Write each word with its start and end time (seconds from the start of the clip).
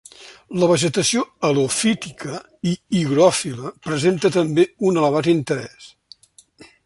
La 0.61 0.69
vegetació 0.69 1.25
helofítica 1.49 2.39
i 2.71 2.73
higròfila 3.01 3.73
presenta 3.89 4.33
també 4.39 4.67
un 4.89 4.99
elevat 5.03 5.31
interès. 5.37 5.91